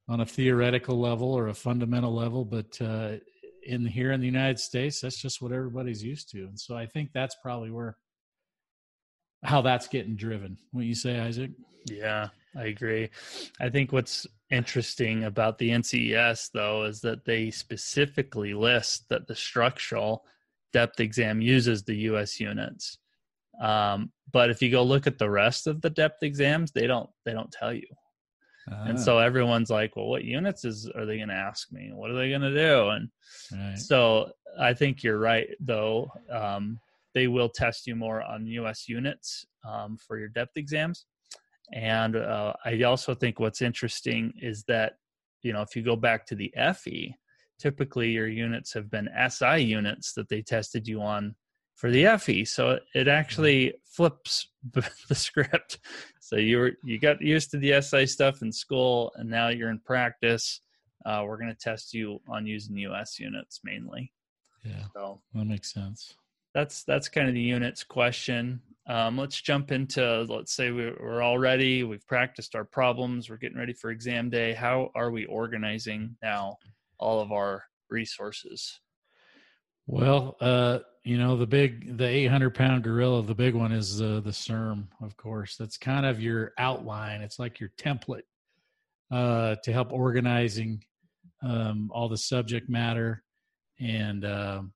[0.07, 3.13] on a theoretical level or a fundamental level, but uh,
[3.65, 6.85] in here in the United States, that's just what everybody's used to, and so I
[6.85, 7.97] think that's probably where
[9.43, 10.57] how that's getting driven.
[10.71, 11.51] What you say, Isaac?
[11.89, 13.09] Yeah, I agree.
[13.59, 19.35] I think what's interesting about the NCEES though is that they specifically list that the
[19.35, 20.25] structural
[20.73, 22.97] depth exam uses the US units.
[23.61, 27.09] Um, but if you go look at the rest of the depth exams, they don't
[27.25, 27.87] they don't tell you.
[28.67, 31.91] And Ah, so everyone's like, well, what units is are they going to ask me?
[31.93, 32.89] What are they going to do?
[32.89, 33.09] And
[33.51, 33.77] right.
[33.77, 36.09] so I think you're right, though.
[36.31, 36.79] Um,
[37.13, 41.05] they will test you more on US units um, for your depth exams.
[41.73, 44.93] And uh, I also think what's interesting is that,
[45.41, 47.15] you know, if you go back to the FE,
[47.59, 51.35] typically your units have been SI units that they tested you on
[51.75, 52.45] for the FE.
[52.45, 55.79] So it actually flips the script.
[56.19, 59.69] So you were you got used to the SI stuff in school, and now you're
[59.69, 60.61] in practice.
[61.05, 64.11] Uh, we're going to test you on using US units mainly.
[64.63, 66.15] yeah, So that makes sense.
[66.55, 68.59] that's that's kind of the units question.
[68.87, 71.83] Um, let's jump into let's say we- we're all ready.
[71.83, 73.29] We've practiced our problems.
[73.29, 74.53] We're getting ready for exam day.
[74.53, 76.57] How are we organizing now
[76.97, 78.79] all of our resources?
[79.87, 84.21] Well, uh, you know, the big, the 800 pound gorilla, the big one is uh,
[84.23, 85.55] the CERM, of course.
[85.55, 87.21] That's kind of your outline.
[87.21, 88.23] It's like your template
[89.11, 90.83] uh, to help organizing
[91.43, 93.23] um, all the subject matter
[93.79, 94.73] and, um,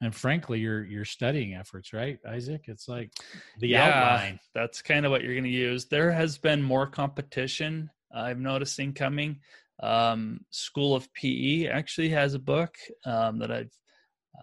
[0.00, 2.62] and frankly, your your studying efforts, right, Isaac?
[2.66, 3.12] It's like
[3.58, 3.86] the Yeah.
[3.88, 4.40] outline.
[4.52, 5.86] That's kind of what you're going to use.
[5.86, 7.88] There has been more competition.
[8.12, 9.38] I'm noticing coming.
[9.80, 12.74] Um, School of PE actually has a book
[13.06, 13.72] um, that I've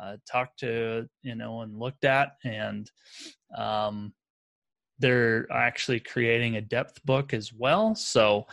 [0.02, 2.90] uh, talked to, you know, and looked at, and
[3.58, 4.14] um,
[5.00, 7.96] they're actually creating a depth book as well.
[7.96, 8.46] So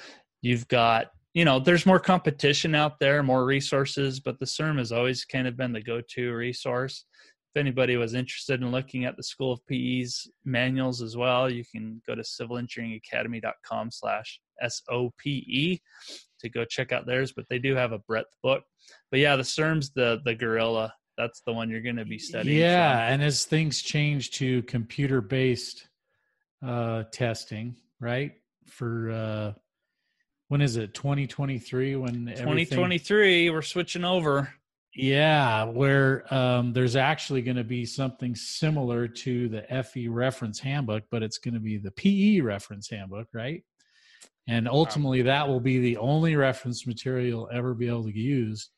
[0.43, 4.93] you've got, you know, there's more competition out there, more resources, but the CERM has
[4.93, 7.05] always kind of been the go-to resource
[7.57, 11.65] if anybody was interested in looking at the School of PE's manuals as well, you
[11.65, 15.81] can go to civilengineeringacademy.com slash S-O-P-E
[16.41, 18.63] to go check out theirs, but they do have a breadth book.
[19.11, 20.93] But yeah, the CERM's the, the gorilla.
[21.17, 22.59] That's the one you're going to be studying.
[22.59, 25.89] Yeah, and as things change to computer based
[26.65, 28.33] uh, testing, right?
[28.67, 29.53] For uh,
[30.49, 30.95] when is it?
[30.95, 32.29] 2023 when from.
[32.29, 34.53] everything- 2023, we're switching over.
[34.95, 41.05] Yeah, where um, there's actually going to be something similar to the FE reference handbook,
[41.11, 43.63] but it's going to be the PE reference handbook, right?
[44.49, 48.71] and ultimately that will be the only reference material ever be able to use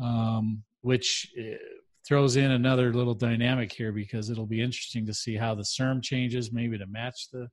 [0.00, 1.58] um, which uh,
[2.06, 6.02] throws in another little dynamic here because it'll be interesting to see how the CERM
[6.02, 7.46] changes, maybe to match the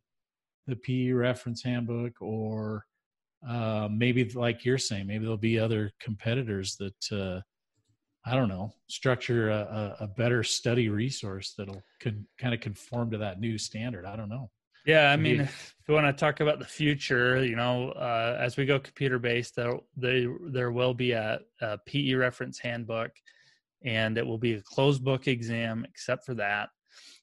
[0.67, 2.86] the PE reference handbook, or
[3.45, 7.41] uh, maybe like you're saying, maybe there'll be other competitors that uh,
[8.26, 13.41] I don't know structure a, a, better study resource that'll kind of conform to that
[13.41, 14.06] new standard.
[14.06, 14.50] I don't know.
[14.86, 18.56] Yeah, I mean, if you want to talk about the future, you know, uh, as
[18.56, 23.12] we go computer based, there, they, there will be a, a PE reference handbook
[23.84, 26.69] and it will be a closed book exam except for that.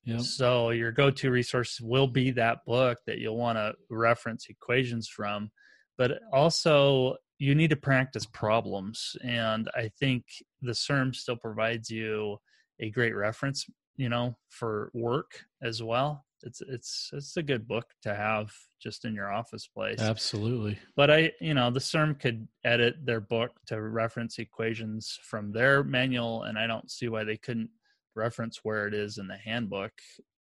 [0.05, 0.21] Yep.
[0.23, 5.51] So your go-to resource will be that book that you'll want to reference equations from,
[5.97, 9.17] but also you need to practice problems.
[9.23, 10.25] And I think
[10.61, 12.39] the CERM still provides you
[12.81, 17.87] a great reference, you know, for work as well it's it's it's a good book
[18.03, 20.01] to have just in your office place.
[20.01, 20.79] Absolutely.
[20.97, 25.85] But I, you know, the CERM could edit their book to reference equations from their
[25.85, 27.71] manual, and I don't see why they couldn't
[28.15, 29.93] reference where it is in the handbook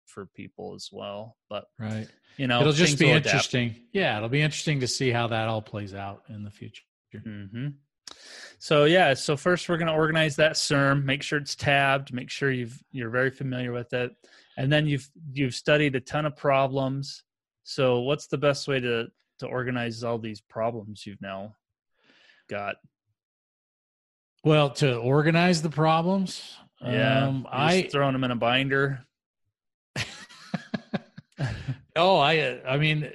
[0.06, 1.36] for people as well.
[1.48, 3.70] But right, you know, it'll just be interesting.
[3.70, 3.84] Adapt.
[3.92, 6.82] Yeah, it'll be interesting to see how that all plays out in the future.
[7.14, 7.68] Mm-hmm.
[8.58, 11.04] So yeah, so first we're going to organize that CERM.
[11.04, 12.12] Make sure it's tabbed.
[12.12, 14.14] Make sure you've you're very familiar with it
[14.56, 17.24] and then you've you've studied a ton of problems.
[17.64, 19.08] So what's the best way to
[19.40, 21.56] to organize all these problems you've now
[22.48, 22.76] got?
[24.44, 26.56] Well to organize the problems?
[26.82, 29.04] Yeah um, i throwing them in a binder.
[31.96, 33.08] Oh i i mean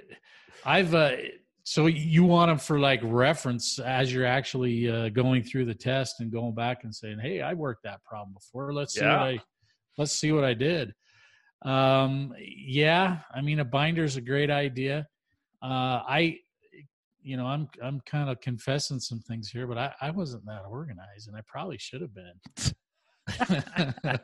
[0.65, 1.17] i've uh,
[1.63, 6.21] so you want them for like reference as you're actually uh, going through the test
[6.21, 8.73] and going back and saying hey i worked that problem before.
[8.73, 9.19] Let's see yeah.
[9.19, 9.39] what i
[9.97, 10.93] let's see what i did
[11.63, 15.08] um, yeah, I mean, a binder is a great idea.
[15.62, 16.38] Uh, I,
[17.22, 20.63] you know, I'm I'm kind of confessing some things here, but I, I wasn't that
[20.69, 22.39] organized, and I probably should have been.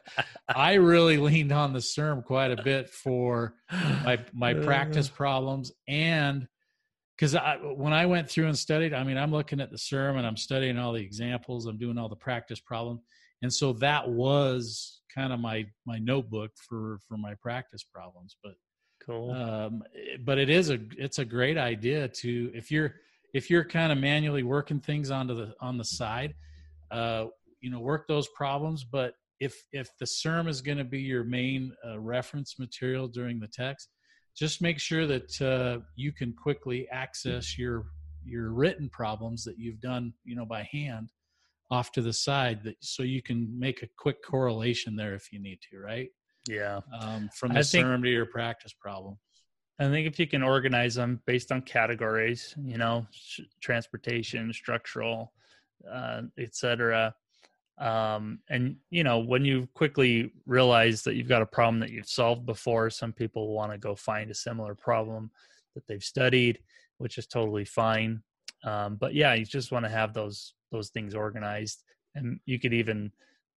[0.48, 3.54] I really leaned on the CERM quite a bit for
[4.04, 6.48] my my practice problems and
[7.15, 10.17] because I when I went through and studied, I mean, I'm looking at the CERM
[10.17, 13.02] and I'm studying all the examples, I'm doing all the practice problem,
[13.41, 18.54] and so that was kind of my my notebook for for my practice problems but
[19.06, 19.32] cool.
[19.32, 22.95] um, eh, but it is a it's a great idea to if you're
[23.34, 26.34] if you're kind of manually working things onto the on the side
[26.91, 27.25] uh,
[27.62, 31.23] you know work those problems but if if the CERM is going to be your
[31.23, 33.89] main uh, reference material during the text
[34.36, 37.86] just make sure that uh, you can quickly access your
[38.25, 41.10] your written problems that you've done you know by hand
[41.71, 45.39] off to the side that so you can make a quick correlation there if you
[45.39, 46.10] need to, right?
[46.47, 46.82] Yeah.
[46.99, 49.17] Um, from the CERM to your practice problem.
[49.80, 55.34] I think if you can organize them based on categories, you know, sh- transportation, structural,
[55.91, 57.13] uh, etc.
[57.78, 62.08] Um, and you know, when you quickly realize that you've got a problem that you've
[62.08, 65.30] solved before, some people want to go find a similar problem
[65.73, 66.60] that they've studied,
[66.99, 68.21] which is totally fine.
[68.63, 71.84] Um, but yeah, you just want to have those those things organized.
[72.16, 73.12] And you could even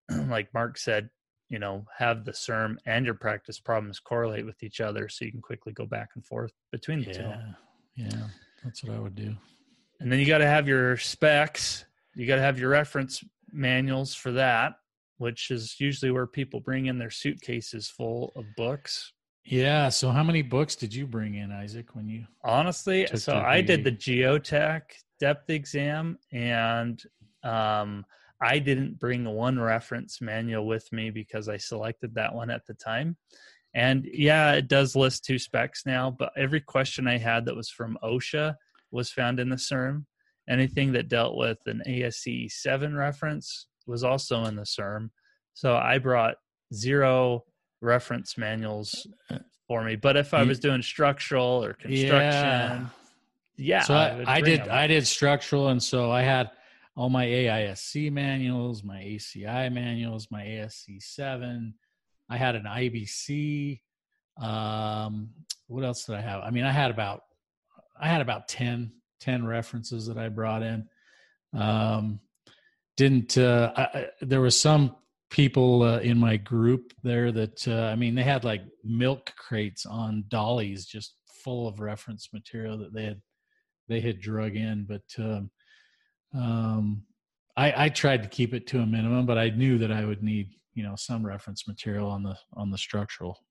[0.27, 1.09] like mark said
[1.49, 5.31] you know have the CERM and your practice problems correlate with each other so you
[5.31, 8.13] can quickly go back and forth between the yeah, two.
[8.17, 8.27] Yeah
[8.63, 9.35] that's what i would do.
[9.99, 11.83] And then you got to have your specs.
[12.15, 14.73] You got to have your reference manuals for that
[15.17, 19.11] which is usually where people bring in their suitcases full of books.
[19.43, 23.61] Yeah so how many books did you bring in isaac when you honestly so i
[23.61, 24.81] did the geotech
[25.19, 27.01] depth exam and
[27.43, 28.05] um,
[28.41, 32.73] I didn't bring one reference manual with me because I selected that one at the
[32.73, 33.17] time.
[33.73, 37.69] And yeah, it does list two specs now, but every question I had that was
[37.69, 38.55] from OSHA
[38.91, 40.05] was found in the CERM.
[40.49, 45.09] Anything that dealt with an ASCE 7 reference was also in the CERM.
[45.53, 46.35] So I brought
[46.73, 47.43] zero
[47.81, 49.05] reference manuals
[49.67, 49.95] for me.
[49.95, 52.85] But if I was doing structural or construction, yeah
[53.59, 53.81] yeah.
[53.81, 56.49] So I, I did I did structural, and so I had
[56.95, 61.73] all my AISC manuals, my ACI manuals, my ASC seven.
[62.29, 63.81] I had an IBC.
[64.39, 65.29] Um,
[65.67, 66.41] what else did I have?
[66.43, 67.21] I mean, I had about
[67.99, 70.87] I had about 10, 10 references that I brought in.
[71.53, 72.21] Um,
[72.95, 74.95] didn't uh, I, there was some
[75.29, 79.85] people uh, in my group there that uh, I mean they had like milk crates
[79.85, 83.21] on dollies just full of reference material that they had
[83.89, 85.49] they had drug in, but um,
[86.33, 87.03] um,
[87.57, 89.25] I, I tried to keep it to a minimum.
[89.25, 92.71] But I knew that I would need you know some reference material on the on
[92.71, 93.43] the structural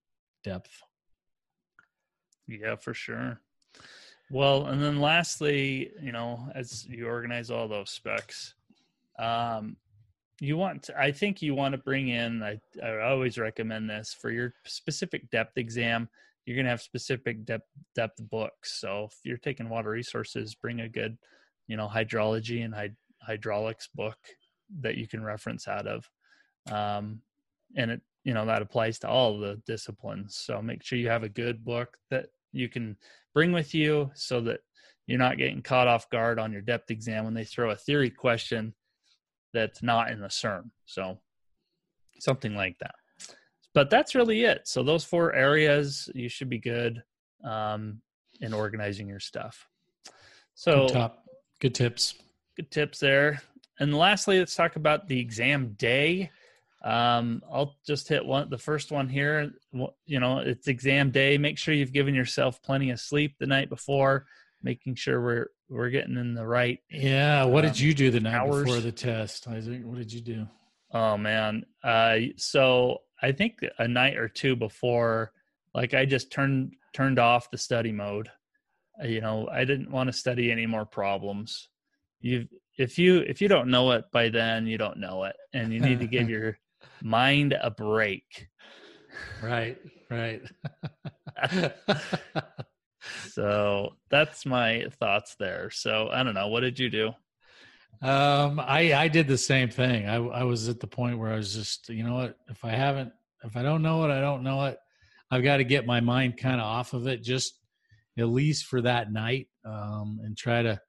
[0.44, 0.80] depth.
[2.46, 3.40] Yeah, for sure.
[4.30, 8.54] Well, and then lastly, you know, as you organize all those specs,
[9.18, 9.76] um,
[10.40, 14.14] you want to, I think you want to bring in I, I always recommend this
[14.18, 16.08] for your specific depth exam
[16.48, 20.80] you're going to have specific depth depth books so if you're taking water resources bring
[20.80, 21.16] a good
[21.66, 22.90] you know hydrology and hy-
[23.22, 24.16] hydraulics book
[24.80, 26.08] that you can reference out of
[26.72, 27.20] um,
[27.76, 31.22] and it you know that applies to all the disciplines so make sure you have
[31.22, 32.96] a good book that you can
[33.34, 34.60] bring with you so that
[35.06, 38.10] you're not getting caught off guard on your depth exam when they throw a theory
[38.10, 38.74] question
[39.52, 40.70] that's not in the CERM.
[40.84, 41.18] So
[42.20, 42.94] something like that.
[43.78, 44.66] But that's really it.
[44.66, 47.04] So those four areas, you should be good
[47.44, 48.00] um,
[48.40, 49.68] in organizing your stuff.
[50.56, 51.24] So good top,
[51.60, 52.14] good tips.
[52.56, 53.40] Good tips there.
[53.78, 56.32] And lastly, let's talk about the exam day.
[56.82, 59.52] Um, I'll just hit one, the first one here.
[60.06, 61.38] You know, it's exam day.
[61.38, 64.26] Make sure you've given yourself plenty of sleep the night before
[64.60, 66.80] making sure we're we're getting in the right.
[66.90, 67.44] Yeah.
[67.44, 68.64] What um, did you do the night hours.
[68.64, 69.82] before the test, Isaac?
[69.84, 70.48] What did you do?
[70.92, 71.64] Oh man.
[71.84, 75.32] Uh, so I think a night or two before,
[75.74, 78.30] like I just turned turned off the study mode.
[79.02, 81.68] You know, I didn't want to study any more problems.
[82.20, 85.72] You, if you if you don't know it by then, you don't know it, and
[85.72, 86.58] you need to give your
[87.02, 88.48] mind a break.
[89.42, 89.78] Right.
[90.10, 90.42] Right.
[93.30, 95.70] so that's my thoughts there.
[95.70, 96.48] So I don't know.
[96.48, 97.12] What did you do?
[98.00, 100.08] Um, I I did the same thing.
[100.08, 102.70] I I was at the point where I was just, you know what, if I
[102.70, 103.12] haven't,
[103.44, 104.78] if I don't know it, I don't know it.
[105.30, 107.58] I've got to get my mind kind of off of it, just
[108.16, 110.80] at least for that night, um, and try to,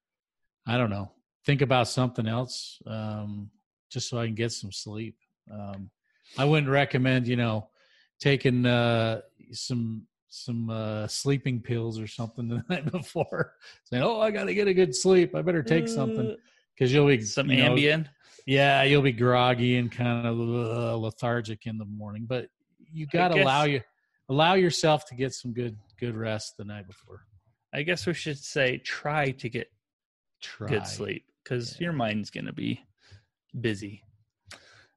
[0.65, 1.11] I don't know,
[1.45, 3.49] think about something else, um,
[3.89, 5.17] just so I can get some sleep.
[5.51, 5.89] Um,
[6.37, 7.69] I wouldn't recommend, you know,
[8.19, 9.21] taking uh,
[9.51, 14.53] some some uh, sleeping pills or something the night before, saying, "Oh, I got to
[14.53, 15.33] get a good sleep.
[15.33, 16.37] I better take something
[16.79, 18.07] because you'll be some you know, Ambien."
[18.45, 22.47] Yeah, you'll be groggy and kind of uh, lethargic in the morning, but
[22.91, 23.81] you got to allow you
[24.29, 27.25] allow yourself to get some good good rest the night before.
[27.73, 29.67] I guess we should say try to get
[30.41, 30.67] try.
[30.67, 31.85] good sleep because yeah.
[31.85, 32.81] your mind's going to be
[33.59, 34.03] busy.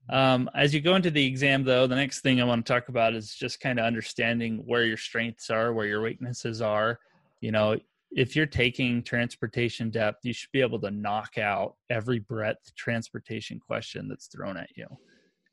[0.09, 2.89] Um, as you go into the exam, though, the next thing I want to talk
[2.89, 6.99] about is just kind of understanding where your strengths are, where your weaknesses are.
[7.41, 7.78] You know,
[8.14, 13.58] if you're taking transportation depth, you should be able to knock out every breadth transportation
[13.58, 14.86] question that's thrown at you.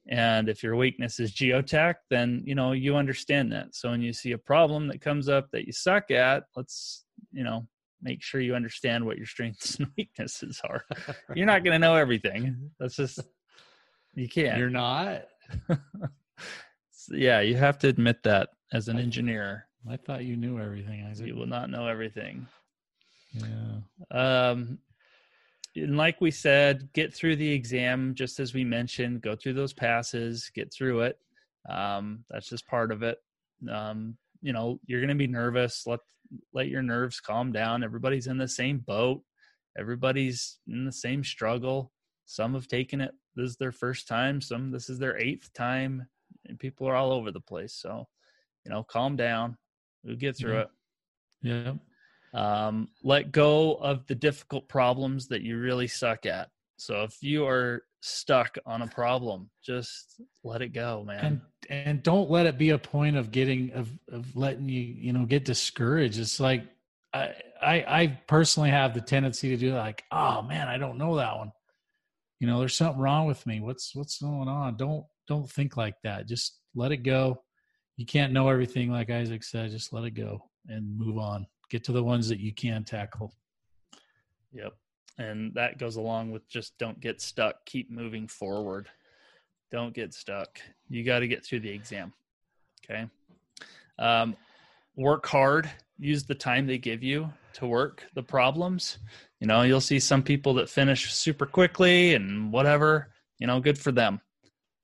[0.10, 3.76] And if your weakness is geotech, then you know you understand that.
[3.76, 7.44] So when you see a problem that comes up that you suck at, let's you
[7.44, 7.68] know
[8.02, 10.84] make sure you understand what your strengths and weaknesses are.
[11.36, 12.72] You're not going to know everything.
[12.80, 13.20] That's just
[14.16, 14.58] you can't.
[14.58, 15.24] You're not.
[17.10, 19.68] yeah, you have to admit that as an engineer.
[19.88, 21.28] I thought you knew everything, Isaac.
[21.28, 22.48] You will not know everything.
[23.34, 23.80] Yeah.
[24.12, 24.80] Um,
[25.76, 29.22] and like we said, get through the exam just as we mentioned.
[29.22, 31.20] Go through those passes, get through it.
[31.70, 33.20] Um, that's just part of it.
[33.70, 35.86] Um, you know, you're going to be nervous.
[35.86, 36.00] Let
[36.54, 37.84] let your nerves calm down.
[37.84, 39.22] Everybody's in the same boat.
[39.78, 41.92] Everybody's in the same struggle.
[42.26, 46.06] Some have taken it this is their first time some this is their eighth time
[46.46, 48.08] and people are all over the place so
[48.66, 49.58] you know calm down
[50.04, 50.62] we'll get through yeah.
[50.62, 50.70] it
[51.42, 51.74] yeah
[52.34, 56.50] um, let go of the difficult problems that you really suck at.
[56.78, 61.26] So if you are stuck on a problem just let it go man.
[61.26, 65.12] And and don't let it be a point of getting of of letting you you
[65.12, 66.18] know get discouraged.
[66.18, 66.64] It's like
[67.14, 71.18] i i, I personally have the tendency to do like oh man i don't know
[71.18, 71.52] that one.
[72.40, 73.60] You know there's something wrong with me.
[73.60, 74.78] What's what's going on?
[74.78, 76.26] Don't don't think like that.
[76.26, 77.42] Just let it go
[78.00, 81.46] you can't know everything like isaac said just let it go and move on.
[81.70, 83.34] Get to the ones that you can tackle.
[84.54, 84.74] Yep.
[85.18, 87.66] And that goes along with just don't get stuck.
[87.66, 88.88] Keep moving forward.
[89.70, 90.60] Don't get stuck.
[90.88, 92.14] You got to get through the exam.
[92.84, 93.06] Okay?
[94.00, 94.38] Um,
[94.96, 95.70] work hard.
[95.98, 99.00] Use the time they give you to work the problems.
[99.42, 103.78] You know you'll see some people that finish super quickly and whatever you know good
[103.78, 104.22] for them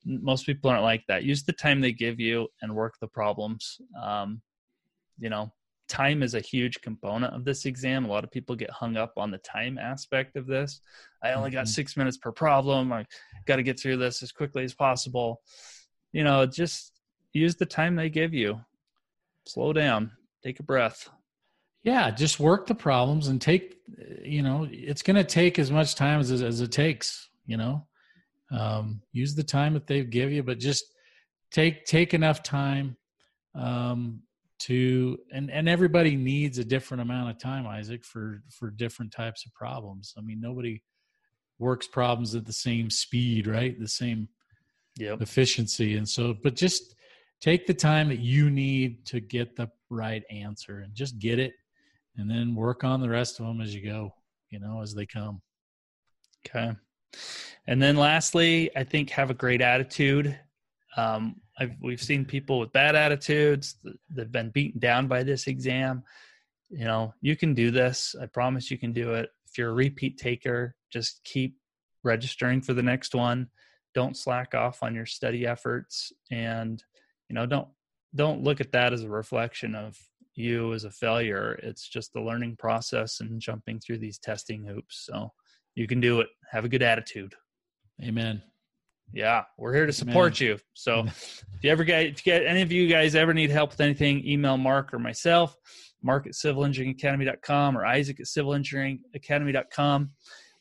[0.06, 1.24] most people aren't like that.
[1.24, 3.80] Use the time they give you and work the problems.
[4.00, 4.40] Um,
[5.18, 5.52] you know
[5.88, 8.04] time is a huge component of this exam.
[8.04, 10.80] A lot of people get hung up on the time aspect of this.
[11.22, 11.72] I only got mm-hmm.
[11.72, 12.92] six minutes per problem.
[12.92, 13.06] I
[13.46, 15.42] got to get through this as quickly as possible.
[16.12, 16.92] You know just
[17.32, 18.60] use the time they give you.
[19.44, 20.12] Slow down.
[20.42, 21.08] Take a breath.
[21.82, 23.76] Yeah just work the problems and take
[24.24, 27.86] you know it's going to take as much time as, as it takes you know
[28.50, 30.84] um, use the time that they give you but just
[31.50, 32.96] take take enough time
[33.54, 34.22] um,
[34.58, 39.44] to and and everybody needs a different amount of time isaac for for different types
[39.46, 40.14] of problems.
[40.16, 40.82] I mean nobody
[41.58, 43.78] works problems at the same speed right?
[43.78, 44.28] The same
[44.96, 45.20] yep.
[45.20, 45.96] efficiency.
[45.96, 46.94] And so but just
[47.40, 51.52] take the time that you need to get the right answer and just get it
[52.16, 54.12] and then work on the rest of them as you go
[54.50, 55.42] you know as they come.
[56.46, 56.72] Okay
[57.66, 60.38] and then lastly i think have a great attitude
[60.96, 61.40] um,
[61.80, 63.76] we've seen people with bad attitudes
[64.10, 66.02] that've been beaten down by this exam.
[66.70, 68.14] You know, you can do this.
[68.20, 69.30] I promise you can do it.
[69.46, 71.56] If you're a repeat taker, just keep
[72.02, 73.48] registering for the next one.
[73.94, 76.82] Don't slack off on your study efforts, and
[77.28, 77.68] you know, don't
[78.14, 79.98] don't look at that as a reflection of
[80.34, 81.58] you as a failure.
[81.62, 85.06] It's just the learning process and jumping through these testing hoops.
[85.06, 85.32] So
[85.76, 86.26] you can do it.
[86.50, 87.36] Have a good attitude.
[88.02, 88.42] Amen.
[89.12, 90.48] Yeah, we're here to support Man.
[90.48, 90.58] you.
[90.74, 93.70] So if you ever get if you get any of you guys ever need help
[93.70, 95.56] with anything, email Mark or myself,
[96.02, 100.10] Mark at civilengineeringacademy.com or Isaac at civilengineeringacademy.com.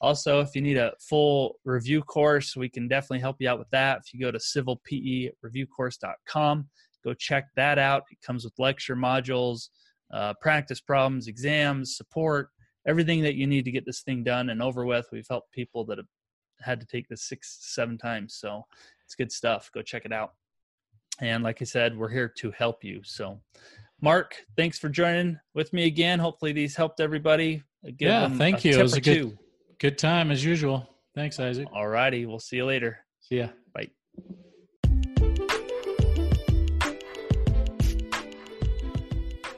[0.01, 3.71] Also, if you need a full review course, we can definitely help you out with
[3.71, 4.01] that.
[4.05, 6.69] If you go to civilpereviewcourse.com,
[7.03, 8.03] go check that out.
[8.11, 9.69] It comes with lecture modules,
[10.13, 12.49] uh, practice problems, exams, support,
[12.87, 15.07] everything that you need to get this thing done and over with.
[15.11, 16.07] We've helped people that have
[16.61, 18.35] had to take this six, seven times.
[18.35, 18.63] So
[19.03, 19.69] it's good stuff.
[19.73, 20.33] Go check it out.
[21.19, 23.01] And like I said, we're here to help you.
[23.03, 23.39] So,
[24.01, 26.19] Mark, thanks for joining with me again.
[26.19, 27.63] Hopefully, these helped everybody.
[27.85, 28.77] Uh, give yeah, thank you.
[28.77, 29.37] It was a good, two.
[29.79, 30.89] good time as usual.
[31.15, 31.69] Thanks, Isaac.
[31.73, 32.25] All righty.
[32.25, 32.97] We'll see you later.
[33.21, 33.47] See ya.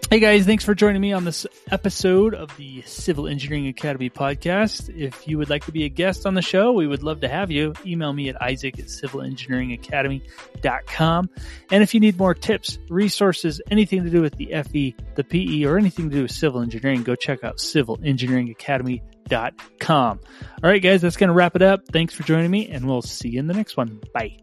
[0.09, 4.87] Hey guys, thanks for joining me on this episode of the Civil Engineering Academy podcast.
[4.97, 7.27] If you would like to be a guest on the show, we would love to
[7.27, 7.73] have you.
[7.85, 11.29] Email me at isaac at civilengineeringacademy.com.
[11.71, 15.65] And if you need more tips, resources, anything to do with the FE, the PE,
[15.65, 20.19] or anything to do with civil engineering, go check out civilengineeringacademy.com.
[20.63, 21.81] All right, guys, that's going to wrap it up.
[21.91, 23.99] Thanks for joining me, and we'll see you in the next one.
[24.13, 24.37] Bye.